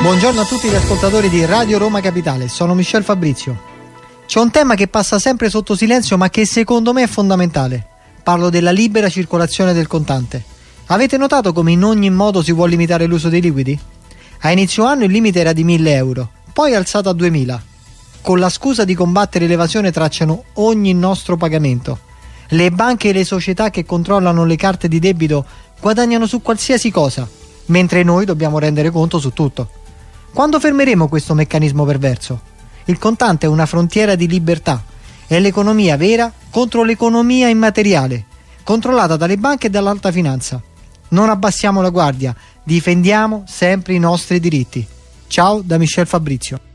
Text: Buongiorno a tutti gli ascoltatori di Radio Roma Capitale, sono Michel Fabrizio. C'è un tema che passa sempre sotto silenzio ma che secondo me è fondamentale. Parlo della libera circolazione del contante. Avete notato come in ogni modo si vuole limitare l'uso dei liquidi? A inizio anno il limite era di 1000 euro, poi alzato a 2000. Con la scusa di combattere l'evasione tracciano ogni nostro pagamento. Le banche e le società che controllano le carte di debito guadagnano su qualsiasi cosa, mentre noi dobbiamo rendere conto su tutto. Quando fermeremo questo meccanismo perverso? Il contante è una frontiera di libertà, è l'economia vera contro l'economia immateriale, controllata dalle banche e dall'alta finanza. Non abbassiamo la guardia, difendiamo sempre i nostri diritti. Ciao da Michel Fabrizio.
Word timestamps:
Buongiorno 0.00 0.40
a 0.40 0.44
tutti 0.44 0.68
gli 0.68 0.74
ascoltatori 0.76 1.28
di 1.28 1.44
Radio 1.44 1.76
Roma 1.76 2.00
Capitale, 2.00 2.46
sono 2.46 2.72
Michel 2.72 3.02
Fabrizio. 3.02 3.60
C'è 4.26 4.38
un 4.38 4.52
tema 4.52 4.76
che 4.76 4.86
passa 4.86 5.18
sempre 5.18 5.50
sotto 5.50 5.74
silenzio 5.74 6.16
ma 6.16 6.30
che 6.30 6.46
secondo 6.46 6.92
me 6.92 7.02
è 7.02 7.06
fondamentale. 7.08 7.84
Parlo 8.22 8.48
della 8.48 8.70
libera 8.70 9.08
circolazione 9.08 9.72
del 9.72 9.88
contante. 9.88 10.44
Avete 10.86 11.16
notato 11.16 11.52
come 11.52 11.72
in 11.72 11.82
ogni 11.82 12.10
modo 12.10 12.42
si 12.42 12.52
vuole 12.52 12.70
limitare 12.70 13.06
l'uso 13.06 13.28
dei 13.28 13.40
liquidi? 13.40 13.78
A 14.42 14.52
inizio 14.52 14.84
anno 14.84 15.02
il 15.02 15.10
limite 15.10 15.40
era 15.40 15.52
di 15.52 15.64
1000 15.64 15.92
euro, 15.92 16.30
poi 16.52 16.76
alzato 16.76 17.08
a 17.08 17.12
2000. 17.12 17.62
Con 18.20 18.38
la 18.38 18.50
scusa 18.50 18.84
di 18.84 18.94
combattere 18.94 19.48
l'evasione 19.48 19.90
tracciano 19.90 20.44
ogni 20.54 20.94
nostro 20.94 21.36
pagamento. 21.36 21.98
Le 22.50 22.70
banche 22.70 23.08
e 23.08 23.12
le 23.12 23.24
società 23.24 23.70
che 23.70 23.84
controllano 23.84 24.44
le 24.44 24.56
carte 24.56 24.86
di 24.86 25.00
debito 25.00 25.44
guadagnano 25.80 26.26
su 26.26 26.40
qualsiasi 26.40 26.92
cosa, 26.92 27.28
mentre 27.66 28.04
noi 28.04 28.24
dobbiamo 28.24 28.60
rendere 28.60 28.90
conto 28.90 29.18
su 29.18 29.32
tutto. 29.32 29.70
Quando 30.38 30.60
fermeremo 30.60 31.08
questo 31.08 31.34
meccanismo 31.34 31.84
perverso? 31.84 32.40
Il 32.84 32.96
contante 32.98 33.46
è 33.46 33.48
una 33.48 33.66
frontiera 33.66 34.14
di 34.14 34.28
libertà, 34.28 34.84
è 35.26 35.40
l'economia 35.40 35.96
vera 35.96 36.32
contro 36.48 36.84
l'economia 36.84 37.48
immateriale, 37.48 38.24
controllata 38.62 39.16
dalle 39.16 39.36
banche 39.36 39.66
e 39.66 39.70
dall'alta 39.70 40.12
finanza. 40.12 40.62
Non 41.08 41.28
abbassiamo 41.28 41.82
la 41.82 41.90
guardia, 41.90 42.36
difendiamo 42.62 43.42
sempre 43.48 43.94
i 43.94 43.98
nostri 43.98 44.38
diritti. 44.38 44.86
Ciao 45.26 45.60
da 45.60 45.76
Michel 45.76 46.06
Fabrizio. 46.06 46.67